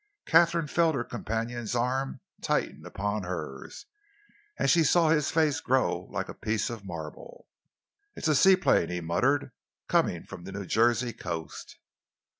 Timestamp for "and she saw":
4.57-5.09